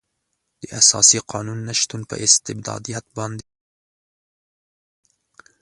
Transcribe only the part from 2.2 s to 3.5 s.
استبدادیت باندې